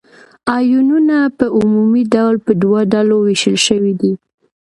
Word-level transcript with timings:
آیونونه 0.57 1.17
په 1.37 1.45
عمومي 1.59 2.03
ډول 2.13 2.35
په 2.45 2.51
دوه 2.63 2.79
ډلو 2.93 3.15
ویشل 3.21 3.57
شوي 3.67 3.93
دي. 4.01 4.13